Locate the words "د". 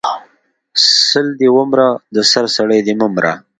2.15-2.17, 2.83-2.89